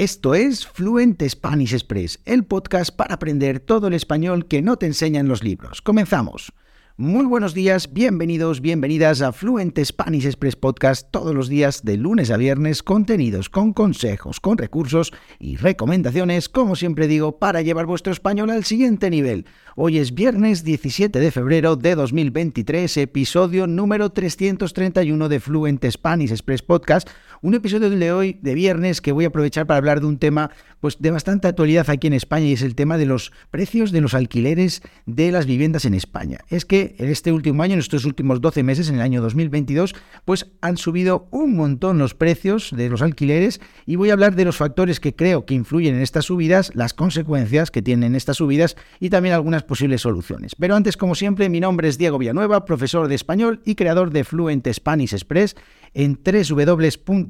Esto 0.00 0.34
es 0.34 0.66
Fluent 0.66 1.22
Spanish 1.28 1.74
Express, 1.74 2.20
el 2.24 2.44
podcast 2.44 2.90
para 2.96 3.16
aprender 3.16 3.60
todo 3.60 3.88
el 3.88 3.92
español 3.92 4.48
que 4.48 4.62
no 4.62 4.78
te 4.78 4.86
enseñan 4.86 5.28
los 5.28 5.44
libros. 5.44 5.82
Comenzamos. 5.82 6.54
Muy 6.96 7.24
buenos 7.24 7.54
días, 7.54 7.94
bienvenidos, 7.94 8.60
bienvenidas 8.60 9.22
a 9.22 9.32
Fluent 9.32 9.78
Spanish 9.82 10.26
Express 10.26 10.54
Podcast 10.54 11.10
todos 11.10 11.34
los 11.34 11.48
días 11.48 11.82
de 11.82 11.96
lunes 11.96 12.30
a 12.30 12.36
viernes, 12.36 12.82
contenidos 12.82 13.48
con 13.48 13.72
consejos, 13.72 14.38
con 14.38 14.58
recursos 14.58 15.10
y 15.38 15.56
recomendaciones, 15.56 16.50
como 16.50 16.76
siempre 16.76 17.06
digo, 17.06 17.38
para 17.38 17.62
llevar 17.62 17.86
vuestro 17.86 18.12
español 18.12 18.50
al 18.50 18.64
siguiente 18.64 19.08
nivel. 19.08 19.46
Hoy 19.76 19.96
es 19.96 20.14
viernes 20.14 20.62
17 20.62 21.20
de 21.20 21.30
febrero 21.30 21.76
de 21.76 21.94
2023, 21.94 22.94
episodio 22.98 23.66
número 23.66 24.10
331 24.10 25.28
de 25.30 25.40
Fluent 25.40 25.86
Spanish 25.90 26.32
Express 26.32 26.60
Podcast, 26.60 27.08
un 27.42 27.54
episodio 27.54 27.88
de 27.88 28.12
hoy 28.12 28.38
de 28.42 28.54
viernes 28.54 29.00
que 29.00 29.12
voy 29.12 29.24
a 29.24 29.28
aprovechar 29.28 29.66
para 29.66 29.78
hablar 29.78 30.00
de 30.00 30.06
un 30.06 30.18
tema 30.18 30.50
pues 30.80 30.98
de 30.98 31.10
bastante 31.10 31.48
actualidad 31.48 31.88
aquí 31.88 32.06
en 32.06 32.12
España 32.12 32.46
y 32.46 32.52
es 32.52 32.62
el 32.62 32.74
tema 32.74 32.98
de 32.98 33.06
los 33.06 33.32
precios 33.50 33.92
de 33.92 34.00
los 34.00 34.14
alquileres 34.14 34.82
de 35.06 35.30
las 35.30 35.46
viviendas 35.46 35.84
en 35.84 35.94
España. 35.94 36.38
Es 36.48 36.64
que 36.64 36.96
en 36.98 37.08
este 37.08 37.32
último 37.32 37.62
año, 37.62 37.74
en 37.74 37.80
estos 37.80 38.04
últimos 38.04 38.40
12 38.40 38.62
meses, 38.62 38.88
en 38.88 38.96
el 38.96 39.00
año 39.02 39.22
2022, 39.22 39.94
pues 40.24 40.46
han 40.60 40.76
subido 40.76 41.28
un 41.30 41.56
montón 41.56 41.98
los 41.98 42.14
precios 42.14 42.70
de 42.74 42.88
los 42.88 43.02
alquileres 43.02 43.60
y 43.86 43.96
voy 43.96 44.10
a 44.10 44.14
hablar 44.14 44.34
de 44.34 44.44
los 44.44 44.56
factores 44.56 45.00
que 45.00 45.14
creo 45.14 45.44
que 45.44 45.54
influyen 45.54 45.94
en 45.94 46.02
estas 46.02 46.26
subidas, 46.26 46.72
las 46.74 46.94
consecuencias 46.94 47.70
que 47.70 47.82
tienen 47.82 48.14
estas 48.14 48.38
subidas 48.38 48.76
y 49.00 49.10
también 49.10 49.34
algunas 49.34 49.62
posibles 49.62 50.02
soluciones. 50.02 50.54
Pero 50.58 50.76
antes, 50.76 50.96
como 50.96 51.14
siempre, 51.14 51.48
mi 51.48 51.60
nombre 51.60 51.88
es 51.88 51.98
Diego 51.98 52.18
Villanueva, 52.18 52.64
profesor 52.64 53.08
de 53.08 53.14
español 53.14 53.60
y 53.64 53.74
creador 53.74 54.10
de 54.10 54.24
Fluent 54.24 54.66
Spanish 54.72 55.12
Express. 55.12 55.56
En 55.92 56.14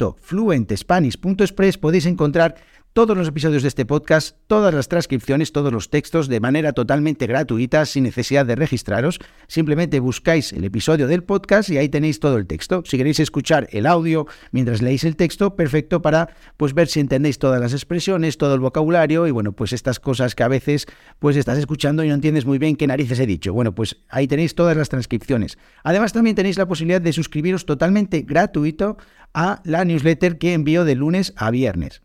www.fluentespanish.express 0.00 1.76
podéis 1.76 2.06
encontrar 2.06 2.56
todos 2.92 3.16
los 3.16 3.28
episodios 3.28 3.62
de 3.62 3.68
este 3.68 3.86
podcast, 3.86 4.36
todas 4.48 4.74
las 4.74 4.88
transcripciones, 4.88 5.52
todos 5.52 5.72
los 5.72 5.90
textos 5.90 6.26
de 6.26 6.40
manera 6.40 6.72
totalmente 6.72 7.28
gratuita, 7.28 7.86
sin 7.86 8.02
necesidad 8.02 8.44
de 8.44 8.56
registraros. 8.56 9.20
Simplemente 9.46 10.00
buscáis 10.00 10.52
el 10.52 10.64
episodio 10.64 11.06
del 11.06 11.22
podcast 11.22 11.70
y 11.70 11.78
ahí 11.78 11.88
tenéis 11.88 12.18
todo 12.18 12.36
el 12.36 12.48
texto. 12.48 12.82
Si 12.84 12.96
queréis 12.96 13.20
escuchar 13.20 13.68
el 13.70 13.86
audio 13.86 14.26
mientras 14.50 14.82
leéis 14.82 15.04
el 15.04 15.14
texto, 15.14 15.54
perfecto 15.54 16.02
para 16.02 16.30
pues 16.56 16.74
ver 16.74 16.88
si 16.88 16.98
entendéis 16.98 17.38
todas 17.38 17.60
las 17.60 17.74
expresiones, 17.74 18.38
todo 18.38 18.54
el 18.54 18.60
vocabulario 18.60 19.28
y 19.28 19.30
bueno, 19.30 19.52
pues 19.52 19.72
estas 19.72 20.00
cosas 20.00 20.34
que 20.34 20.42
a 20.42 20.48
veces 20.48 20.86
pues 21.20 21.36
estás 21.36 21.58
escuchando 21.58 22.02
y 22.02 22.08
no 22.08 22.14
entiendes 22.14 22.44
muy 22.44 22.58
bien 22.58 22.74
qué 22.74 22.88
narices 22.88 23.20
he 23.20 23.26
dicho. 23.26 23.52
Bueno, 23.52 23.72
pues 23.72 23.98
ahí 24.08 24.26
tenéis 24.26 24.56
todas 24.56 24.76
las 24.76 24.88
transcripciones. 24.88 25.58
Además 25.84 26.12
también 26.12 26.34
tenéis 26.34 26.58
la 26.58 26.66
posibilidad 26.66 27.00
de 27.00 27.12
suscribiros 27.12 27.66
totalmente 27.66 28.22
gratuito 28.22 28.96
a 29.32 29.62
la 29.64 29.84
newsletter 29.84 30.38
que 30.38 30.54
envío 30.54 30.84
de 30.84 30.96
lunes 30.96 31.32
a 31.36 31.52
viernes. 31.52 32.02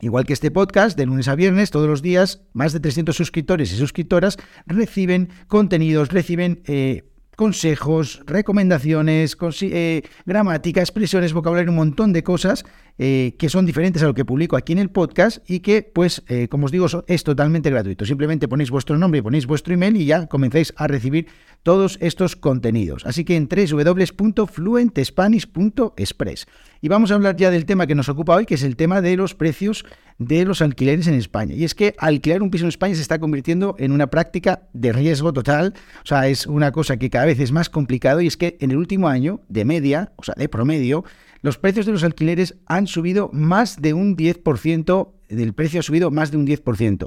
Igual 0.00 0.26
que 0.26 0.32
este 0.32 0.50
podcast, 0.50 0.98
de 0.98 1.06
lunes 1.06 1.28
a 1.28 1.34
viernes, 1.34 1.70
todos 1.70 1.88
los 1.88 2.02
días, 2.02 2.42
más 2.52 2.72
de 2.72 2.80
300 2.80 3.16
suscriptores 3.16 3.72
y 3.72 3.76
suscriptoras 3.76 4.36
reciben 4.66 5.30
contenidos, 5.46 6.10
reciben 6.10 6.62
eh, 6.66 7.04
consejos, 7.36 8.22
recomendaciones, 8.26 9.36
eh, 9.62 10.02
gramática, 10.26 10.80
expresiones, 10.80 11.32
vocabulario, 11.32 11.70
un 11.70 11.76
montón 11.76 12.12
de 12.12 12.22
cosas 12.22 12.64
eh, 12.98 13.34
que 13.38 13.48
son 13.48 13.66
diferentes 13.66 14.02
a 14.02 14.06
lo 14.06 14.14
que 14.14 14.24
publico 14.24 14.56
aquí 14.56 14.72
en 14.72 14.78
el 14.78 14.88
podcast 14.88 15.38
y 15.50 15.60
que, 15.60 15.82
pues, 15.82 16.22
eh, 16.28 16.48
como 16.48 16.66
os 16.66 16.72
digo, 16.72 16.86
es 17.06 17.24
totalmente 17.24 17.70
gratuito. 17.70 18.06
Simplemente 18.06 18.46
ponéis 18.46 18.70
vuestro 18.70 18.96
nombre, 18.96 19.22
ponéis 19.22 19.46
vuestro 19.46 19.74
email 19.74 19.96
y 19.96 20.06
ya 20.06 20.26
comenzáis 20.26 20.72
a 20.76 20.86
recibir 20.86 21.26
todos 21.64 21.98
estos 22.00 22.36
contenidos. 22.36 23.04
Así 23.04 23.24
que 23.24 23.34
en 23.36 23.48
www.fluentespanish.express. 23.48 26.46
Y 26.82 26.88
vamos 26.88 27.10
a 27.10 27.14
hablar 27.14 27.36
ya 27.36 27.50
del 27.50 27.64
tema 27.64 27.86
que 27.86 27.94
nos 27.94 28.10
ocupa 28.10 28.34
hoy, 28.36 28.44
que 28.46 28.54
es 28.54 28.62
el 28.62 28.76
tema 28.76 29.00
de 29.00 29.16
los 29.16 29.34
precios 29.34 29.84
de 30.18 30.44
los 30.44 30.62
alquileres 30.62 31.08
en 31.08 31.14
España. 31.14 31.54
Y 31.54 31.64
es 31.64 31.74
que 31.74 31.96
alquilar 31.98 32.42
un 32.42 32.50
piso 32.50 32.64
en 32.64 32.68
España 32.68 32.94
se 32.94 33.02
está 33.02 33.18
convirtiendo 33.18 33.74
en 33.78 33.90
una 33.90 34.08
práctica 34.08 34.68
de 34.72 34.92
riesgo 34.92 35.32
total. 35.32 35.74
O 36.04 36.06
sea, 36.06 36.28
es 36.28 36.46
una 36.46 36.70
cosa 36.70 36.96
que 36.98 37.10
cada 37.10 37.24
vez 37.24 37.40
es 37.40 37.50
más 37.50 37.68
complicado 37.70 38.20
y 38.20 38.28
es 38.28 38.36
que 38.36 38.56
en 38.60 38.70
el 38.70 38.76
último 38.76 39.08
año, 39.08 39.40
de 39.48 39.64
media, 39.64 40.12
o 40.16 40.22
sea, 40.22 40.34
de 40.36 40.48
promedio, 40.48 41.04
los 41.44 41.58
precios 41.58 41.84
de 41.84 41.92
los 41.92 42.04
alquileres 42.04 42.54
han 42.64 42.86
subido 42.86 43.28
más 43.30 43.82
de 43.82 43.92
un 43.92 44.16
10%, 44.16 45.12
del 45.28 45.52
precio 45.52 45.80
ha 45.80 45.82
subido 45.82 46.10
más 46.10 46.30
de 46.30 46.38
un 46.38 46.46
10%. 46.46 47.06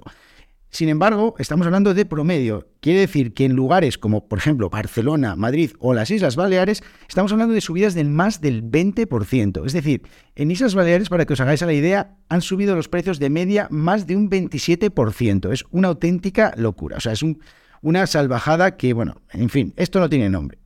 Sin 0.70 0.90
embargo, 0.90 1.34
estamos 1.40 1.66
hablando 1.66 1.96
de 1.96 2.06
promedio. 2.06 2.68
Quiere 2.80 3.00
decir 3.00 3.34
que 3.34 3.46
en 3.46 3.53
lugares 3.53 3.98
como, 3.98 4.28
por 4.28 4.38
ejemplo, 4.38 4.70
Barcelona, 4.70 5.36
Madrid 5.36 5.72
o 5.80 5.96
las 5.96 6.12
Islas 6.12 6.36
Baleares, 6.36 6.84
estamos 7.09 7.31
hablando 7.31 7.56
de 7.56 7.62
subidas 7.62 7.96
del 7.96 8.12
más 8.12 8.40
del 8.40 8.64
20%. 8.64 9.66
Es 9.66 9.74
decir, 9.74 10.03
en 10.36 10.52
Islas 10.52 10.75
Baleares, 10.75 11.09
para 11.09 11.25
que 11.25 11.34
os 11.34 11.42
hagáis 11.42 11.64
a 11.64 11.66
la 11.66 11.74
idea, 11.74 12.16
han 12.30 12.42
subido 12.44 12.75
los 12.75 12.90
precios 12.90 13.18
de 13.18 13.31
media 13.31 13.68
más 13.72 14.06
de 14.06 14.16
un 14.18 14.30
27%. 14.30 15.52
Es 15.52 15.66
una 15.72 15.88
auténtica 15.88 16.54
locura. 16.58 16.98
O 16.98 17.00
sea, 17.00 17.14
es 17.14 17.25
una 17.81 18.06
salvajada 18.06 18.78
que, 18.78 18.94
bueno, 18.94 19.19
en 19.31 19.50
fin, 19.50 19.74
esto 19.78 20.00
no 20.00 20.09
tiene 20.09 20.30
nombre. 20.30 20.59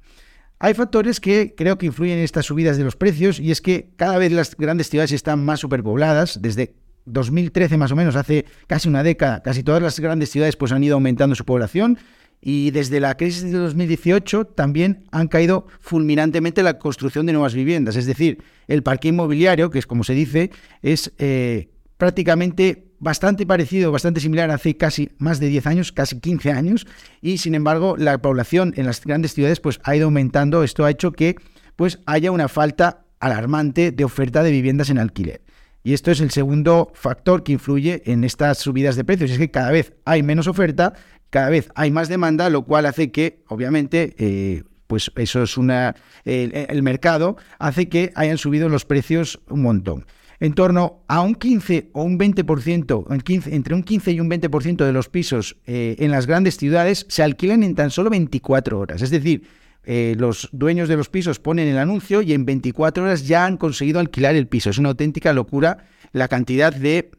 Hay 0.64 0.76
factores 0.76 1.20
que 1.20 1.56
creo 1.58 1.80
que 1.80 1.88
influyen 1.88 2.20
en 2.20 2.24
estas 2.24 2.46
subidas 2.46 2.78
de 2.78 2.84
los 2.84 2.96
precios 2.96 3.40
y 3.40 3.50
es 3.50 3.62
que 3.62 3.90
cada 3.96 4.20
vez 4.20 4.32
las 4.32 4.56
grandes 4.56 4.92
ciudades 4.92 5.12
están 5.12 5.44
más 5.44 5.60
superpobladas. 5.60 6.40
Desde 6.40 6.76
2013 7.06 7.78
más 7.78 7.92
o 7.92 7.96
menos, 7.96 8.16
hace 8.16 8.46
casi 8.68 8.88
una 8.88 9.02
década, 9.02 9.42
casi 9.42 9.64
todas 9.64 9.82
las 9.82 10.00
grandes 10.00 10.30
ciudades 10.30 10.56
pues 10.58 10.72
han 10.72 10.84
ido 10.84 10.94
aumentando 10.94 11.34
su 11.34 11.46
población 11.46 11.98
y 12.40 12.70
desde 12.70 13.00
la 13.00 13.18
crisis 13.18 13.42
de 13.42 13.58
2018 13.58 14.46
también 14.46 15.06
han 15.10 15.30
caído 15.30 15.66
fulminantemente 15.80 16.62
la 16.62 16.78
construcción 16.78 17.26
de 17.26 17.34
nuevas 17.34 17.56
viviendas. 17.56 17.96
Es 17.96 18.06
decir, 18.06 18.44
el 18.68 18.84
parque 18.84 19.08
inmobiliario, 19.08 19.72
que 19.72 19.80
es 19.80 19.88
como 19.88 20.04
se 20.04 20.14
dice, 20.14 20.52
es 20.84 21.12
eh, 21.18 21.70
prácticamente 21.98 22.91
bastante 23.02 23.48
parecido, 23.48 23.92
bastante 23.92 24.22
similar 24.22 24.52
hace 24.52 24.78
casi 24.78 25.10
más 25.18 25.40
de 25.40 25.48
10 25.48 25.68
años, 25.68 25.92
casi 25.92 26.20
15 26.20 26.52
años, 26.52 26.88
y 27.20 27.40
sin 27.40 27.56
embargo 27.56 27.98
la 27.98 28.22
población 28.22 28.74
en 28.78 28.86
las 28.86 29.04
grandes 29.04 29.34
ciudades 29.34 29.60
pues 29.60 29.82
ha 29.84 29.96
ido 29.96 30.06
aumentando. 30.06 30.64
Esto 30.64 30.86
ha 30.86 30.92
hecho 30.92 31.12
que 31.12 31.36
pues 31.76 32.00
haya 32.06 32.32
una 32.32 32.48
falta 32.48 33.06
alarmante 33.20 33.92
de 33.92 34.04
oferta 34.04 34.44
de 34.44 34.52
viviendas 34.52 34.90
en 34.90 35.00
alquiler. 35.00 35.42
Y 35.84 35.94
esto 35.94 36.12
es 36.12 36.22
el 36.22 36.30
segundo 36.30 36.92
factor 36.94 37.44
que 37.44 37.54
influye 37.54 38.04
en 38.06 38.24
estas 38.24 38.60
subidas 38.60 38.96
de 38.96 39.04
precios. 39.04 39.32
Es 39.32 39.40
que 39.40 39.50
cada 39.50 39.72
vez 39.72 39.94
hay 40.06 40.22
menos 40.22 40.46
oferta, 40.46 40.94
cada 41.32 41.50
vez 41.50 41.70
hay 41.74 41.90
más 41.90 42.08
demanda, 42.08 42.52
lo 42.52 42.66
cual 42.66 42.86
hace 42.86 43.12
que, 43.12 43.44
obviamente, 43.48 44.14
eh, 44.20 44.64
pues 44.86 45.12
eso 45.16 45.42
es 45.42 45.58
una. 45.58 45.96
el 46.24 46.84
mercado 46.84 47.38
hace 47.58 47.90
que 47.90 48.12
hayan 48.14 48.38
subido 48.38 48.70
los 48.70 48.86
precios 48.86 49.40
un 49.50 49.64
montón 49.64 50.06
en 50.42 50.54
torno 50.54 51.04
a 51.08 51.22
un 51.22 51.36
15 51.36 51.92
o 51.94 52.04
un 52.04 52.18
20%, 52.18 53.46
entre 53.52 53.76
un 53.76 53.84
15 53.84 54.12
y 54.12 54.20
un 54.20 54.30
20% 54.30 54.84
de 54.84 54.92
los 54.92 55.08
pisos 55.08 55.58
eh, 55.68 55.96
en 56.00 56.10
las 56.10 56.26
grandes 56.26 56.58
ciudades 56.58 57.06
se 57.10 57.22
alquilan 57.22 57.62
en 57.62 57.76
tan 57.76 57.92
solo 57.92 58.10
24 58.10 58.80
horas. 58.80 59.04
Es 59.04 59.12
decir, 59.12 59.44
eh, 59.84 60.16
los 60.18 60.50
dueños 60.52 60.90
de 60.90 60.98
los 60.98 61.10
pisos 61.10 61.40
ponen 61.40 61.68
el 61.68 61.78
anuncio 61.78 62.24
y 62.24 62.34
en 62.34 62.46
24 62.46 63.04
horas 63.04 63.28
ya 63.28 63.46
han 63.46 63.58
conseguido 63.58 64.00
alquilar 64.00 64.36
el 64.36 64.48
piso. 64.48 64.72
Es 64.72 64.80
una 64.80 64.90
auténtica 64.90 65.32
locura 65.32 65.86
la 66.12 66.28
cantidad 66.28 66.74
de 66.74 67.12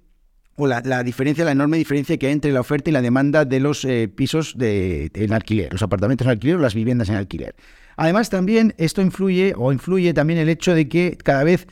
o 0.57 0.67
la, 0.67 1.03
diferencia, 1.03 1.45
la 1.45 1.53
enorme 1.53 1.79
diferencia 1.79 2.19
que 2.19 2.27
hay 2.27 2.33
entre 2.33 2.53
la 2.53 2.61
oferta 2.61 2.91
y 2.91 2.93
la 2.93 3.01
demanda 3.01 3.45
de 3.45 3.59
los 3.59 3.85
eh, 3.85 4.09
pisos 4.09 4.55
en 4.59 5.33
alquiler, 5.33 5.73
los 5.73 5.83
apartamentos 5.83 6.27
en 6.27 6.33
alquiler 6.33 6.57
o 6.57 6.59
las 6.59 6.75
viviendas 6.75 7.09
en 7.09 7.15
alquiler. 7.15 7.55
Además, 7.97 8.31
también 8.31 8.75
esto 8.79 9.01
influye 9.01 9.55
o 9.57 9.73
influye 9.73 10.13
también 10.13 10.41
el 10.41 10.49
hecho 10.49 10.75
de 10.75 10.89
que 10.89 11.17
cada 11.23 11.45
vez 11.45 11.69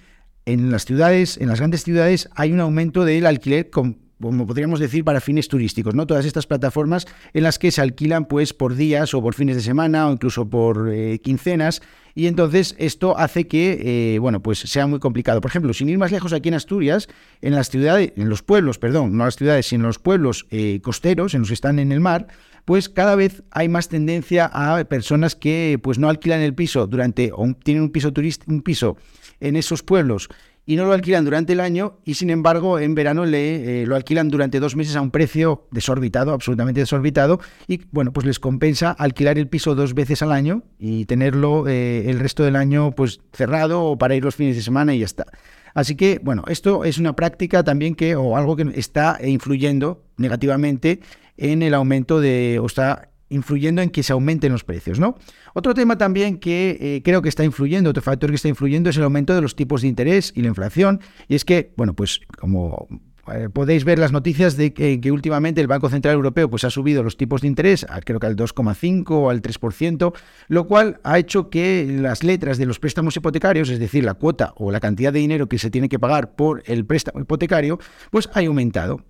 en 0.47 0.71
las 0.71 0.85
ciudades, 0.85 1.37
en 1.39 1.49
las 1.49 1.59
grandes 1.59 1.85
ciudades, 1.85 2.29
hay 2.35 2.53
un 2.53 2.61
aumento 2.61 3.05
del 3.05 3.27
alquiler 3.27 3.71
como 4.21 4.47
podríamos 4.47 4.81
decir, 4.81 5.05
para 5.05 5.21
fines 5.21 5.49
turísticos, 5.49 5.95
¿no? 5.95 6.07
Todas 6.07 6.27
estas 6.27 6.47
plataformas 6.47 7.07
en 7.33 7.43
las 7.43 7.59
que 7.59 7.71
se 7.71 7.81
alquilan 7.81 8.27
pues 8.27 8.53
por 8.53 8.75
días 8.75 9.15
o 9.15 9.23
por 9.23 9.35
fines 9.35 9.57
de 9.57 9.63
semana 9.63 10.09
o 10.09 10.13
incluso 10.13 10.49
por 10.49 10.91
eh, 10.93 11.19
quincenas 11.21 11.83
y 12.15 12.27
entonces 12.27 12.75
esto 12.79 13.17
hace 13.17 13.47
que, 13.47 14.15
eh, 14.15 14.19
bueno, 14.19 14.43
pues 14.43 14.59
sea 14.59 14.87
muy 14.87 14.99
complicado. 14.99 15.41
Por 15.41 15.51
ejemplo, 15.51 15.73
sin 15.73 15.89
ir 15.89 15.99
más 15.99 16.13
lejos 16.13 16.33
aquí 16.33 16.49
en 16.49 16.55
Asturias, 16.55 17.09
en 17.41 17.55
las 17.55 17.71
ciudades, 17.71 18.13
en 18.17 18.29
los 18.29 18.43
pueblos, 18.43 18.79
perdón, 18.79 19.17
no 19.17 19.25
las 19.25 19.37
ciudades, 19.37 19.67
sino 19.67 19.85
en 19.85 19.89
los 19.89 19.99
pueblos 19.99 20.47
eh, 20.51 20.81
costeros, 20.83 21.35
en 21.35 21.41
los 21.41 21.49
que 21.49 21.55
están 21.55 21.79
en 21.79 21.93
el 21.93 22.01
mar, 22.01 22.27
pues 22.65 22.89
cada 22.89 23.15
vez 23.15 23.43
hay 23.51 23.69
más 23.69 23.89
tendencia 23.89 24.51
a 24.53 24.85
personas 24.85 25.35
que 25.35 25.79
pues 25.83 25.99
no 25.99 26.09
alquilan 26.09 26.41
el 26.41 26.55
piso 26.55 26.87
durante 26.87 27.31
o 27.33 27.55
tienen 27.55 27.85
un 27.85 27.91
piso 27.91 28.13
un 28.47 28.63
piso 28.63 28.97
en 29.41 29.57
esos 29.57 29.83
pueblos 29.83 30.29
y 30.67 30.77
no 30.77 30.85
lo 30.85 30.93
alquilan 30.93 31.25
durante 31.25 31.53
el 31.53 31.61
año 31.61 31.99
y 32.05 32.15
sin 32.15 32.31
embargo 32.31 32.79
en 32.79 32.95
verano 32.95 33.25
le, 33.25 33.83
eh, 33.83 33.87
lo 33.87 33.97
alquilan 33.97 34.29
durante 34.29 34.61
dos 34.61 34.77
meses 34.77 34.97
a 34.97 35.01
un 35.01 35.11
precio 35.11 35.67
desorbitado, 35.71 36.33
absolutamente 36.33 36.81
desorbitado 36.81 37.41
y 37.67 37.83
bueno, 37.91 38.13
pues 38.13 38.27
les 38.27 38.39
compensa 38.39 38.91
alquilar 38.93 39.39
el 39.39 39.49
piso 39.49 39.75
dos 39.75 39.95
veces 39.95 40.23
al 40.23 40.33
año 40.33 40.63
y 40.79 41.07
tenerlo 41.07 41.67
eh, 41.67 42.09
el 42.11 42.19
resto 42.19 42.45
del 42.45 42.57
año 42.57 42.93
pues 42.93 43.21
cerrado 43.33 43.85
o 43.85 43.99
para 43.99 44.15
ir 44.15 44.25
los 44.25 44.37
fines 44.37 44.57
de 44.57 44.63
semana 44.63 44.95
y 44.95 45.01
ya 45.01 45.07
está. 45.07 45.27
Así 45.75 45.95
que, 45.95 46.21
bueno, 46.23 46.45
esto 46.49 46.85
es 46.85 46.99
una 46.99 47.15
práctica 47.15 47.63
también 47.63 47.95
que, 47.95 48.17
o 48.17 48.37
algo 48.37 48.57
que 48.57 48.73
está 48.75 49.19
influyendo 49.23 50.03
negativamente 50.17 51.01
en 51.37 51.63
el 51.63 51.75
aumento 51.75 52.21
de, 52.21 52.59
o 52.61 52.67
está 52.67 53.10
influyendo 53.31 53.81
en 53.81 53.91
que 53.91 54.03
se 54.03 54.13
aumenten 54.13 54.53
los 54.53 54.65
precios, 54.65 55.01
¿no? 55.01 55.17
Otro 55.55 55.73
tema 55.75 55.97
también 55.97 56.39
que 56.39 56.77
eh, 56.81 57.03
creo 57.03 57.23
que 57.23 57.29
está 57.29 57.45
influyendo, 57.45 57.91
otro 57.91 58.03
factor 58.03 58.31
que 58.31 58.37
está 58.37 58.49
influyendo 58.49 58.91
es 58.91 58.97
el 58.97 59.05
aumento 59.05 59.35
de 59.35 59.41
los 59.41 59.57
tipos 59.57 59.83
de 59.83 59.89
interés 59.89 60.33
y 60.37 60.43
la 60.43 60.49
inflación. 60.49 61.01
Y 61.29 61.35
es 61.35 61.45
que, 61.45 61.73
bueno, 61.77 61.95
pues 61.95 62.21
como 62.39 62.89
eh, 63.33 63.49
podéis 63.49 63.85
ver 63.85 63.99
las 63.99 64.13
noticias 64.13 64.57
de 64.57 64.73
que, 64.73 65.13
últimamente 65.13 65.61
el 65.61 65.67
Banco 65.67 65.89
Central 65.89 66.15
Europeo 66.15 66.51
pues, 66.51 66.65
ha 66.65 66.71
subido 66.71 67.03
los 67.03 67.17
tipos 67.17 67.43
de 67.43 67.49
interés, 67.49 67.87
creo 68.05 68.19
que 68.19 68.27
al 68.27 68.37
2,5 68.37 69.05
o 69.11 69.31
al 69.31 69.43
3%, 69.43 70.13
lo 70.49 70.67
cual 70.67 71.01
ha 71.05 71.19
hecho 71.19 71.51
que 71.51 71.87
las 72.01 72.25
letras 72.25 72.59
de 72.59 72.67
los 72.67 72.79
préstamos 72.79 73.17
hipotecarios, 73.17 73.71
es 73.71 73.79
decir, 73.79 74.05
la 74.05 74.15
cuota 74.15 74.53
o 74.57 74.71
la 74.71 74.81
cantidad 74.81 75.13
de 75.13 75.21
dinero 75.21 75.49
que 75.49 75.59
se 75.59 75.71
tiene 75.71 75.89
que 75.89 75.99
pagar 75.99 76.35
por 76.35 76.63
el 76.67 76.85
préstamo 76.85 77.21
hipotecario, 77.21 77.79
pues 78.11 78.29
haya 78.35 78.49
aumentado. 78.49 79.05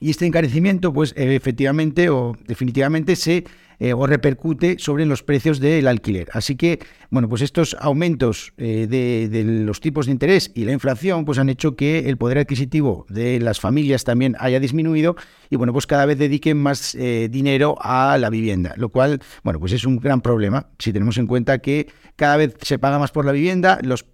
Y 0.00 0.10
este 0.10 0.26
encarecimiento, 0.26 0.92
pues 0.92 1.14
efectivamente 1.16 2.10
o 2.10 2.36
definitivamente 2.46 3.16
se 3.16 3.44
eh, 3.80 3.92
o 3.92 4.06
repercute 4.06 4.76
sobre 4.78 5.04
los 5.04 5.22
precios 5.22 5.58
del 5.58 5.88
alquiler. 5.88 6.28
Así 6.32 6.54
que, 6.56 6.78
bueno, 7.10 7.28
pues 7.28 7.42
estos 7.42 7.76
aumentos 7.80 8.52
eh, 8.56 8.86
de, 8.88 9.44
los 9.44 9.80
tipos 9.80 10.06
de 10.06 10.12
interés 10.12 10.52
y 10.54 10.64
la 10.64 10.72
inflación, 10.72 11.24
pues 11.24 11.38
han 11.38 11.48
hecho 11.48 11.74
que 11.74 12.08
el 12.08 12.16
poder 12.16 12.38
adquisitivo 12.38 13.04
de 13.08 13.40
las 13.40 13.58
familias 13.58 14.04
también 14.04 14.36
haya 14.38 14.60
disminuido 14.60 15.16
y, 15.50 15.56
bueno, 15.56 15.72
pues 15.72 15.86
cada 15.86 16.06
vez 16.06 16.18
dediquen 16.18 16.56
más 16.56 16.94
eh, 16.94 17.28
dinero 17.30 17.76
a 17.80 18.16
la 18.18 18.30
vivienda, 18.30 18.74
lo 18.76 18.90
cual, 18.90 19.20
bueno, 19.42 19.58
pues 19.58 19.72
es 19.72 19.84
un 19.84 19.96
gran 19.96 20.20
problema 20.20 20.68
si 20.78 20.92
tenemos 20.92 21.18
en 21.18 21.26
cuenta 21.26 21.58
que 21.58 21.88
cada 22.16 22.36
vez 22.36 22.54
se 22.62 22.78
paga 22.78 22.98
más 22.98 23.10
por 23.10 23.24
la 23.24 23.32
vivienda, 23.32 23.80
los 23.82 24.06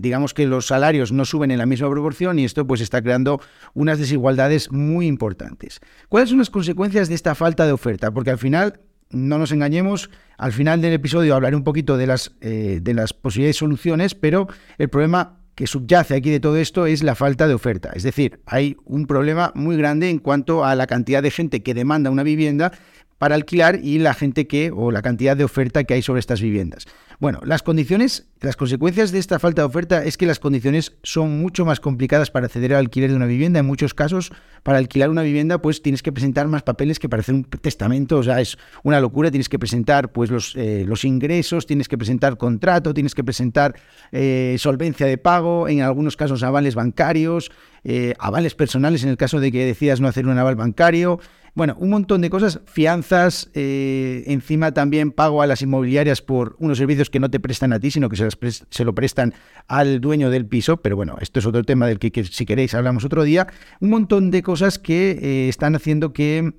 digamos 0.00 0.34
que 0.34 0.46
los 0.46 0.66
salarios 0.66 1.12
no 1.12 1.24
suben 1.24 1.50
en 1.50 1.58
la 1.58 1.66
misma 1.66 1.88
proporción 1.90 2.38
y 2.38 2.44
esto 2.44 2.66
pues 2.66 2.80
está 2.80 3.02
creando 3.02 3.40
unas 3.74 3.98
desigualdades 3.98 4.72
muy 4.72 5.06
importantes. 5.06 5.80
¿Cuáles 6.08 6.30
son 6.30 6.38
las 6.38 6.50
consecuencias 6.50 7.08
de 7.08 7.14
esta 7.14 7.34
falta 7.34 7.66
de 7.66 7.72
oferta? 7.72 8.10
Porque 8.10 8.30
al 8.30 8.38
final 8.38 8.80
no 9.10 9.38
nos 9.38 9.52
engañemos, 9.52 10.10
al 10.38 10.52
final 10.52 10.80
del 10.80 10.92
episodio 10.92 11.34
hablaré 11.34 11.56
un 11.56 11.64
poquito 11.64 11.96
de 11.96 12.06
las, 12.06 12.32
eh, 12.40 12.80
de 12.82 12.94
las 12.94 13.12
posibilidades 13.12 13.56
soluciones, 13.56 14.14
pero 14.14 14.48
el 14.78 14.88
problema 14.88 15.40
que 15.54 15.66
subyace 15.66 16.14
aquí 16.14 16.30
de 16.30 16.40
todo 16.40 16.56
esto 16.56 16.86
es 16.86 17.02
la 17.02 17.14
falta 17.14 17.46
de 17.46 17.54
oferta. 17.54 17.90
Es 17.94 18.02
decir, 18.02 18.40
hay 18.46 18.76
un 18.84 19.06
problema 19.06 19.52
muy 19.54 19.76
grande 19.76 20.08
en 20.08 20.18
cuanto 20.18 20.64
a 20.64 20.74
la 20.74 20.86
cantidad 20.86 21.22
de 21.22 21.30
gente 21.30 21.62
que 21.62 21.74
demanda 21.74 22.10
una 22.10 22.22
vivienda 22.22 22.72
para 23.18 23.34
alquilar 23.34 23.78
y 23.82 23.98
la 23.98 24.14
gente 24.14 24.46
que, 24.46 24.70
o 24.74 24.90
la 24.90 25.02
cantidad 25.02 25.36
de 25.36 25.44
oferta 25.44 25.84
que 25.84 25.92
hay 25.92 26.02
sobre 26.02 26.20
estas 26.20 26.40
viviendas. 26.40 26.86
Bueno, 27.18 27.40
las 27.44 27.62
condiciones, 27.62 28.29
las 28.40 28.56
consecuencias 28.56 29.12
de 29.12 29.18
esta 29.18 29.38
falta 29.38 29.60
de 29.60 29.66
oferta 29.66 30.02
es 30.02 30.16
que 30.16 30.24
las 30.24 30.38
condiciones 30.38 30.96
son 31.02 31.40
mucho 31.40 31.66
más 31.66 31.78
complicadas 31.78 32.30
para 32.30 32.46
acceder 32.46 32.72
al 32.72 32.80
alquiler 32.80 33.10
de 33.10 33.16
una 33.16 33.26
vivienda. 33.26 33.60
En 33.60 33.66
muchos 33.66 33.92
casos, 33.92 34.32
para 34.62 34.78
alquilar 34.78 35.10
una 35.10 35.20
vivienda, 35.20 35.60
pues 35.60 35.82
tienes 35.82 36.02
que 36.02 36.10
presentar 36.10 36.48
más 36.48 36.62
papeles 36.62 36.98
que 36.98 37.06
para 37.06 37.20
hacer 37.20 37.34
un 37.34 37.44
testamento. 37.44 38.16
O 38.16 38.22
sea, 38.22 38.40
es 38.40 38.56
una 38.82 38.98
locura. 38.98 39.30
Tienes 39.30 39.50
que 39.50 39.58
presentar 39.58 40.12
pues 40.12 40.30
los, 40.30 40.56
eh, 40.56 40.84
los 40.86 41.04
ingresos, 41.04 41.66
tienes 41.66 41.86
que 41.86 41.98
presentar 41.98 42.38
contrato, 42.38 42.94
tienes 42.94 43.14
que 43.14 43.22
presentar 43.22 43.74
eh, 44.10 44.56
solvencia 44.58 45.06
de 45.06 45.18
pago, 45.18 45.68
en 45.68 45.82
algunos 45.82 46.16
casos 46.16 46.42
avales 46.42 46.74
bancarios, 46.74 47.50
eh, 47.84 48.14
avales 48.18 48.54
personales 48.54 49.02
en 49.02 49.10
el 49.10 49.18
caso 49.18 49.38
de 49.40 49.52
que 49.52 49.66
decidas 49.66 50.00
no 50.00 50.08
hacer 50.08 50.26
un 50.26 50.38
aval 50.38 50.56
bancario. 50.56 51.20
Bueno, 51.54 51.76
un 51.80 51.90
montón 51.90 52.20
de 52.20 52.30
cosas, 52.30 52.60
fianzas, 52.66 53.50
eh, 53.54 54.22
encima 54.26 54.72
también 54.72 55.10
pago 55.10 55.42
a 55.42 55.46
las 55.46 55.62
inmobiliarias 55.62 56.22
por 56.22 56.54
unos 56.60 56.78
servicios 56.78 57.10
que 57.10 57.18
no 57.18 57.28
te 57.28 57.40
prestan 57.40 57.72
a 57.72 57.80
ti, 57.80 57.90
sino 57.90 58.08
que 58.08 58.16
se, 58.16 58.29
se 58.70 58.84
lo 58.84 58.94
prestan 58.94 59.34
al 59.68 60.00
dueño 60.00 60.30
del 60.30 60.46
piso, 60.46 60.78
pero 60.78 60.96
bueno, 60.96 61.16
esto 61.20 61.38
es 61.40 61.46
otro 61.46 61.62
tema 61.64 61.86
del 61.86 61.98
que, 61.98 62.24
si 62.24 62.46
queréis 62.46 62.74
hablamos 62.74 63.04
otro 63.04 63.22
día. 63.22 63.46
Un 63.80 63.90
montón 63.90 64.30
de 64.30 64.42
cosas 64.42 64.78
que 64.78 65.12
eh, 65.12 65.48
están 65.48 65.74
haciendo 65.74 66.12
que 66.12 66.52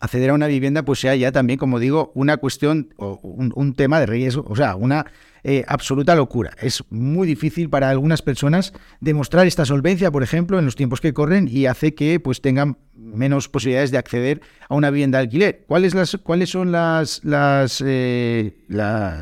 acceder 0.00 0.30
a 0.30 0.34
una 0.34 0.46
vivienda 0.46 0.84
pues 0.84 1.00
sea 1.00 1.14
ya 1.16 1.32
también, 1.32 1.58
como 1.58 1.78
digo, 1.78 2.12
una 2.14 2.36
cuestión 2.36 2.94
o 2.96 3.18
un, 3.22 3.74
tema 3.74 4.00
de 4.00 4.06
riesgo, 4.06 4.44
o 4.48 4.56
sea, 4.56 4.76
una 4.76 5.06
eh, 5.44 5.64
absoluta 5.66 6.14
locura. 6.14 6.52
Es 6.60 6.84
muy 6.90 7.26
difícil 7.26 7.68
para 7.68 7.90
algunas 7.90 8.22
personas 8.22 8.72
demostrar 9.00 9.46
esta 9.46 9.64
solvencia, 9.64 10.10
por 10.10 10.22
ejemplo, 10.22 10.58
en 10.58 10.64
los 10.64 10.76
tiempos 10.76 11.00
que 11.00 11.12
corren 11.12 11.48
y 11.50 11.66
hace 11.66 11.94
que 11.94 12.20
pues 12.20 12.40
tengan 12.40 12.78
menos 12.94 13.48
posibilidades 13.48 13.90
de 13.90 13.98
acceder 13.98 14.40
a 14.68 14.74
una 14.74 14.90
vivienda 14.90 15.18
de 15.18 15.24
alquiler. 15.24 15.64
¿Cuáles, 15.66 15.94
las, 15.94 16.16
cuáles 16.22 16.50
son 16.50 16.72
las, 16.72 17.24
las 17.24 17.82
eh, 17.84 18.56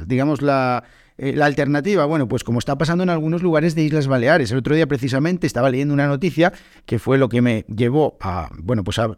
digamos, 0.06 0.42
la, 0.42 0.84
eh, 1.18 1.32
la 1.34 1.46
alternativa? 1.46 2.04
Bueno, 2.04 2.28
pues 2.28 2.44
como 2.44 2.58
está 2.58 2.76
pasando 2.76 3.04
en 3.04 3.10
algunos 3.10 3.42
lugares 3.42 3.74
de 3.74 3.82
Islas 3.82 4.06
Baleares. 4.06 4.50
El 4.50 4.58
otro 4.58 4.74
día 4.74 4.86
precisamente 4.86 5.46
estaba 5.46 5.70
leyendo 5.70 5.94
una 5.94 6.06
noticia 6.06 6.52
que 6.84 6.98
fue 6.98 7.18
lo 7.18 7.28
que 7.28 7.42
me 7.42 7.64
llevó 7.68 8.16
a, 8.20 8.50
bueno, 8.58 8.84
pues 8.84 8.98
a 8.98 9.16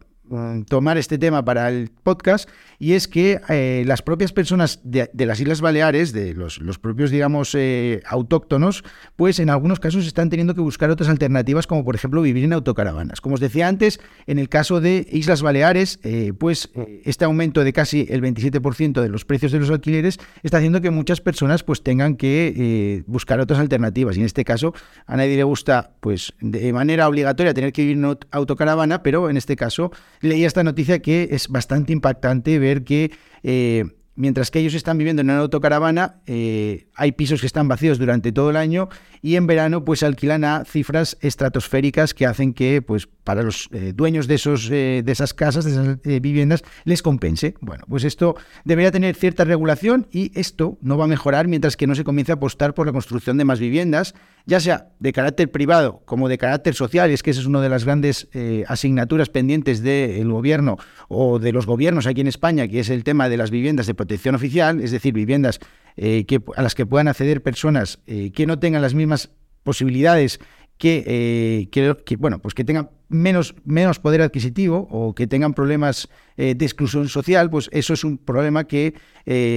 tomar 0.67 0.97
este 0.97 1.17
tema 1.17 1.43
para 1.43 1.69
el 1.69 1.89
podcast 2.03 2.49
y 2.77 2.93
es 2.93 3.07
que 3.07 3.41
eh, 3.49 3.83
las 3.85 4.01
propias 4.01 4.31
personas 4.31 4.79
de, 4.83 5.09
las 5.13 5.39
Islas 5.39 5.61
Baleares, 5.61 6.13
de 6.13 6.33
los, 6.33 6.59
propios, 6.79 7.11
digamos, 7.11 7.53
eh, 7.55 8.01
autóctonos, 8.05 8.83
pues 9.15 9.39
en 9.39 9.49
algunos 9.49 9.79
casos 9.79 10.05
están 10.05 10.29
teniendo 10.29 10.55
que 10.55 10.61
buscar 10.61 10.89
otras 10.89 11.09
alternativas, 11.09 11.67
como 11.67 11.83
por 11.83 11.95
ejemplo 11.95 12.21
vivir 12.21 12.45
en 12.45 12.53
autocaravanas. 12.53 13.21
Como 13.21 13.35
os 13.35 13.41
decía 13.41 13.67
antes, 13.67 13.99
en 14.27 14.39
el 14.39 14.49
caso 14.49 14.81
de 14.81 15.07
Islas 15.11 15.41
Baleares, 15.41 15.99
eh, 16.03 16.33
pues 16.37 16.69
este 17.03 17.25
aumento 17.25 17.63
de 17.63 17.73
casi 17.73 18.07
el 18.09 18.21
27% 18.21 19.01
de 19.01 19.09
los 19.09 19.25
precios 19.25 19.51
de 19.51 19.59
los 19.59 19.69
alquileres 19.69 20.19
está 20.43 20.57
haciendo 20.57 20.81
que 20.81 20.91
muchas 20.91 21.21
personas 21.21 21.63
pues 21.63 21.83
tengan 21.83 22.15
que 22.15 23.03
buscar 23.07 23.39
otras 23.39 23.59
alternativas. 23.59 24.15
Y 24.15 24.19
en 24.19 24.25
este 24.25 24.45
caso, 24.45 24.73
a 25.05 25.17
nadie 25.17 25.35
le 25.35 25.43
gusta, 25.43 25.91
pues 25.99 26.33
de 26.39 26.71
manera 26.71 27.07
obligatoria 27.07 27.53
tener 27.53 27.73
que 27.73 27.81
vivir 27.81 27.97
en 27.97 28.17
autocaravana, 28.31 29.03
pero 29.03 29.29
en 29.29 29.37
este 29.37 29.55
caso 29.55 29.91
leí 30.21 30.45
esta 30.45 30.63
noticia 30.63 31.01
que 31.01 31.29
es 31.31 31.47
bastante 31.47 31.93
impactante 31.93 32.59
ver 32.59 32.83
que 32.83 33.11
eh, 33.43 33.85
mientras 34.19 34.51
que 34.51 34.59
ellos 34.59 34.73
están 34.73 34.97
viviendo 34.97 35.21
en 35.21 35.29
una 35.29 35.39
autocaravana, 35.39 36.21
eh, 36.27 36.89
hay 36.93 37.13
pisos 37.13 37.39
que 37.39 37.47
están 37.47 37.69
vacíos 37.69 37.97
durante 37.97 38.31
todo 38.31 38.49
el 38.49 38.57
año 38.57 38.89
y 39.21 39.37
en 39.37 39.47
verano 39.47 39.85
pues 39.85 40.03
alquilan 40.03 40.43
a 40.43 40.65
cifras 40.65 41.17
estratosféricas 41.21 42.13
que 42.13 42.25
hacen 42.25 42.53
que 42.53 42.81
pues 42.81 43.07
para 43.07 43.43
los 43.43 43.69
eh, 43.71 43.93
dueños 43.95 44.27
de, 44.27 44.35
esos, 44.35 44.69
de 44.69 45.03
esas 45.07 45.33
casas, 45.33 45.63
de 45.63 45.71
esas 45.71 46.21
viviendas, 46.21 46.63
les 46.83 47.01
compense. 47.01 47.55
Bueno, 47.61 47.85
pues 47.87 48.03
esto 48.03 48.35
debería 48.65 48.91
tener 48.91 49.15
cierta 49.15 49.45
regulación 49.45 50.07
y 50.11 50.37
esto 50.37 50.77
no 50.81 50.97
va 50.97 51.05
a 51.05 51.07
mejorar 51.07 51.47
mientras 51.47 51.77
que 51.77 51.87
no 51.87 51.95
se 51.95 52.03
comience 52.03 52.31
a 52.33 52.35
apostar 52.35 52.73
por 52.73 52.87
la 52.87 52.91
construcción 52.91 53.37
de 53.37 53.45
más 53.45 53.59
viviendas 53.59 54.15
ya 54.49 54.59
sea 54.59 54.89
de 54.99 55.13
carácter 55.13 55.51
privado 55.51 56.01
como 56.05 56.27
de 56.27 56.37
carácter 56.37 56.73
social, 56.73 57.09
y 57.09 57.13
es 57.13 57.23
que 57.23 57.31
esa 57.31 57.41
es 57.41 57.45
una 57.45 57.61
de 57.61 57.69
las 57.69 57.85
grandes 57.85 58.27
eh, 58.33 58.65
asignaturas 58.67 59.29
pendientes 59.29 59.81
del 59.81 60.31
gobierno 60.31 60.77
o 61.07 61.39
de 61.39 61.51
los 61.51 61.65
gobiernos 61.65 62.07
aquí 62.07 62.21
en 62.21 62.27
España, 62.27 62.67
que 62.67 62.79
es 62.79 62.89
el 62.89 63.03
tema 63.03 63.29
de 63.29 63.37
las 63.37 63.51
viviendas 63.51 63.87
de 63.87 63.93
protección 63.93 64.08
oficial, 64.35 64.81
es 64.81 64.91
decir, 64.91 65.13
viviendas 65.13 65.59
eh, 65.97 66.25
a 66.55 66.61
las 66.61 66.75
que 66.75 66.85
puedan 66.85 67.07
acceder 67.07 67.41
personas 67.41 67.99
eh, 68.07 68.31
que 68.31 68.45
no 68.45 68.59
tengan 68.59 68.81
las 68.81 68.93
mismas 68.93 69.31
posibilidades 69.63 70.39
que, 70.77 71.67
que, 71.71 72.15
bueno, 72.15 72.39
pues 72.39 72.53
que 72.53 72.63
tengan 72.63 72.89
menos, 73.09 73.53
menos 73.65 73.99
poder 73.99 74.21
adquisitivo 74.21 74.87
o 74.89 75.13
que 75.13 75.27
tengan 75.27 75.53
problemas 75.53 76.07
de 76.37 76.53
exclusión 76.53 77.09
social, 77.09 77.49
pues 77.49 77.69
eso 77.73 77.93
es 77.93 78.05
un 78.05 78.17
problema 78.17 78.63
que 78.63 78.93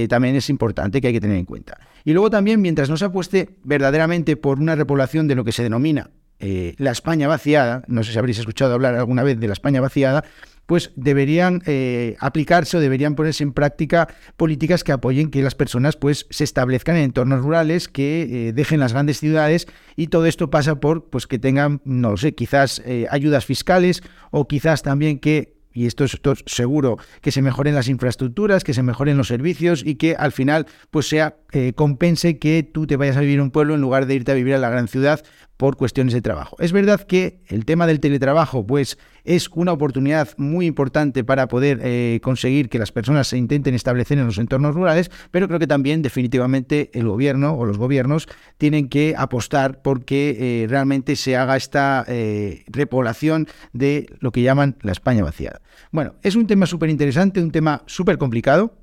también 0.09 0.35
es 0.35 0.49
importante, 0.49 0.99
que 0.99 1.07
hay 1.07 1.13
que 1.13 1.21
tener 1.21 1.37
en 1.37 1.45
cuenta. 1.45 1.77
Y 2.03 2.11
luego 2.11 2.29
también, 2.29 2.61
mientras 2.61 2.89
no 2.89 2.97
se 2.97 3.05
apueste 3.05 3.55
verdaderamente 3.63 4.35
por 4.35 4.59
una 4.59 4.75
repoblación 4.75 5.29
de 5.29 5.35
lo 5.35 5.45
que 5.45 5.53
se 5.53 5.63
denomina 5.63 6.09
eh, 6.45 6.75
la 6.77 6.91
España 6.91 7.29
vaciada, 7.29 7.83
no 7.87 8.03
sé 8.03 8.11
si 8.11 8.19
habréis 8.19 8.39
escuchado 8.39 8.73
hablar 8.73 8.95
alguna 8.95 9.23
vez 9.23 9.39
de 9.39 9.47
la 9.47 9.53
España 9.53 9.79
vaciada, 9.79 10.25
pues 10.65 10.91
deberían 10.95 11.61
eh, 11.65 12.15
aplicarse 12.19 12.77
o 12.77 12.79
deberían 12.79 13.15
ponerse 13.15 13.43
en 13.43 13.53
práctica 13.53 14.07
políticas 14.37 14.83
que 14.83 14.91
apoyen 14.91 15.29
que 15.29 15.41
las 15.41 15.55
personas 15.55 15.95
pues 15.95 16.27
se 16.29 16.43
establezcan 16.43 16.95
en 16.95 17.03
entornos 17.03 17.41
rurales, 17.41 17.87
que 17.87 18.47
eh, 18.47 18.53
dejen 18.53 18.79
las 18.79 18.93
grandes 18.93 19.19
ciudades 19.19 19.67
y 19.95 20.07
todo 20.07 20.25
esto 20.25 20.49
pasa 20.49 20.79
por 20.79 21.09
pues 21.09 21.27
que 21.27 21.39
tengan, 21.39 21.81
no 21.85 22.17
sé, 22.17 22.35
quizás 22.35 22.81
ayudas 23.09 23.45
fiscales 23.45 24.01
o 24.31 24.47
quizás 24.47 24.83
también 24.83 25.19
que 25.19 25.53
y 25.73 25.87
esto 25.87 26.03
es, 26.03 26.19
seguro, 26.45 26.97
que 27.21 27.31
se 27.31 27.41
mejoren 27.41 27.75
las 27.75 27.87
infraestructuras, 27.87 28.63
que 28.63 28.73
se 28.73 28.83
mejoren 28.83 29.17
los 29.17 29.27
servicios 29.27 29.83
y 29.85 29.95
que 29.95 30.15
al 30.15 30.31
final 30.31 30.67
pues 30.91 31.09
sea 31.09 31.37
eh, 31.51 31.73
compense 31.73 32.37
que 32.37 32.63
tú 32.63 32.85
te 32.87 32.95
vayas 32.95 33.17
a 33.17 33.21
vivir 33.21 33.35
en 33.35 33.41
un 33.41 33.51
pueblo 33.51 33.73
en 33.73 33.81
lugar 33.81 34.05
de 34.05 34.15
irte 34.15 34.31
a 34.31 34.35
vivir 34.35 34.53
a 34.53 34.59
la 34.59 34.69
gran 34.69 34.87
ciudad 34.87 35.23
por 35.63 35.77
cuestiones 35.77 36.13
de 36.13 36.21
trabajo. 36.21 36.57
Es 36.59 36.73
verdad 36.73 36.99
que 36.99 37.39
el 37.47 37.63
tema 37.63 37.87
del 37.87 38.01
teletrabajo 38.01 38.67
pues 38.67 38.97
es 39.23 39.47
una 39.47 39.71
oportunidad 39.71 40.27
muy 40.35 40.65
importante 40.65 41.23
para 41.23 41.47
poder 41.47 41.79
eh, 41.81 42.19
conseguir 42.21 42.67
que 42.67 42.79
las 42.79 42.91
personas 42.91 43.29
se 43.29 43.37
intenten 43.37 43.73
establecer 43.73 44.17
en 44.17 44.25
los 44.25 44.37
entornos 44.37 44.75
rurales, 44.75 45.09
pero 45.31 45.47
creo 45.47 45.59
que 45.59 45.67
también 45.67 46.01
definitivamente 46.01 46.91
el 46.93 47.07
gobierno 47.07 47.53
o 47.53 47.65
los 47.65 47.77
gobiernos 47.77 48.27
tienen 48.57 48.89
que 48.89 49.15
apostar 49.17 49.81
porque 49.81 50.35
eh, 50.37 50.67
realmente 50.67 51.15
se 51.15 51.37
haga 51.37 51.55
esta 51.55 52.03
eh, 52.09 52.65
repoblación 52.67 53.47
de 53.71 54.13
lo 54.19 54.33
que 54.33 54.41
llaman 54.41 54.75
la 54.81 54.91
España 54.91 55.23
vaciada. 55.23 55.61
Bueno, 55.93 56.15
es 56.23 56.35
un 56.35 56.45
tema 56.45 56.65
súper 56.65 56.89
interesante, 56.89 57.41
un 57.41 57.51
tema 57.51 57.83
súper 57.85 58.17
complicado, 58.17 58.82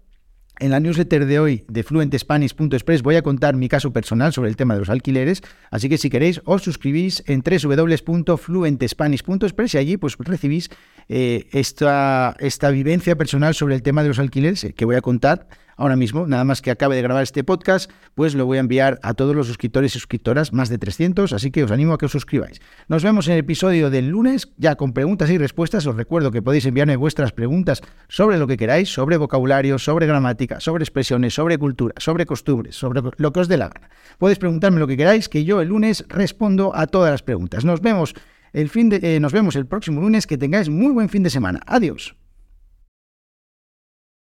en 0.61 0.71
la 0.71 0.79
newsletter 0.81 1.27
de 1.27 1.41
hoy 1.41 1.65
de 1.69 1.83
fluentespanish.express 1.83 3.03
voy 3.03 3.17
a 3.17 3.23
contar 3.23 3.57
mi 3.57 3.69
caso 3.69 3.93
personal 3.93 4.33
sobre 4.33 4.49
el 4.51 4.57
tema 4.57 4.75
de 4.75 4.81
los 4.81 4.91
alquileres, 4.91 5.43
así 5.71 5.89
que 5.89 5.97
si 5.99 6.09
queréis 6.11 6.41
os 6.45 6.63
suscribís 6.63 7.25
en 7.27 7.43
www.fluentespanish.express 7.43 9.75
y 9.75 9.79
allí 9.79 9.97
pues 9.97 10.17
recibís 10.19 10.71
eh, 11.09 11.49
esta, 11.53 12.37
esta 12.39 12.71
vivencia 12.71 13.17
personal 13.17 13.55
sobre 13.55 13.75
el 13.75 13.83
tema 13.83 14.03
de 14.03 14.09
los 14.09 14.21
alquileres 14.21 14.65
eh, 14.65 14.75
que 14.75 14.85
voy 14.85 14.97
a 14.97 15.01
contar 15.01 15.49
ahora 15.81 15.97
mismo, 15.97 16.27
nada 16.27 16.45
más 16.45 16.61
que 16.61 16.71
acabe 16.71 16.95
de 16.95 17.03
grabar 17.03 17.23
este 17.23 17.43
podcast, 17.43 17.91
pues 18.15 18.35
lo 18.35 18.45
voy 18.45 18.59
a 18.59 18.61
enviar 18.61 19.01
a 19.03 19.15
todos 19.15 19.35
los 19.35 19.47
suscriptores 19.47 19.93
y 19.93 19.99
suscriptoras, 19.99 20.53
más 20.53 20.69
de 20.69 20.79
300, 20.79 21.33
así 21.33 21.51
que 21.51 21.65
os 21.65 21.71
animo 21.71 21.95
a 21.95 21.99
que 21.99 22.07
os 22.07 22.13
suscribáis. 22.13 22.61
Nos 22.89 23.03
vemos 23.03 23.27
en 23.29 23.35
el 23.35 23.41
episodio 23.41 23.89
del 23.89 24.09
lunes, 24.09 24.53
ya 24.59 24.77
con 24.77 24.93
preguntas 24.93 25.31
y 25.31 25.39
respuestas. 25.39 25.87
Os 25.87 25.97
recuerdo 25.97 26.31
que 26.31 26.43
podéis 26.43 26.67
enviarme 26.67 26.97
vuestras 26.97 27.33
preguntas 27.33 27.81
sobre 28.09 28.39
lo 28.39 28.47
que 28.47 28.59
queráis, 28.59 28.93
sobre 28.93 29.17
vocabulario, 29.17 29.79
sobre 29.79 30.07
gramática, 30.07 30.61
sobre 30.61 30.85
expresiones, 30.85 31.35
sobre 31.35 31.57
cultura, 31.57 31.95
sobre 31.97 32.27
costumbres, 32.27 32.77
sobre 32.77 33.01
lo 33.17 33.33
que 33.33 33.41
os 33.41 33.49
dé 33.49 33.57
la 33.57 33.69
gana. 33.69 33.89
Podéis 34.19 34.39
preguntarme 34.39 34.81
lo 34.81 34.87
que 34.87 34.99
queráis, 34.99 35.29
que 35.29 35.45
yo 35.45 35.63
el 35.63 35.69
lunes 35.69 36.05
respondo 36.09 36.77
a 36.77 36.87
todas 36.87 37.11
las 37.11 37.23
preguntas. 37.23 37.65
Nos 37.65 37.81
vemos 37.81 38.15
el 38.53 38.69
fin 38.69 38.91
de, 38.91 39.01
eh, 39.03 39.21
nos 39.21 39.33
vemos 39.33 39.57
el 39.57 39.67
próximo 39.67 40.01
lunes. 40.01 40.27
Que 40.27 40.37
tengáis 40.37 40.69
muy 40.69 40.93
buen 40.93 41.09
fin 41.09 41.23
de 41.23 41.31
semana. 41.31 41.61
Adiós. 41.67 42.20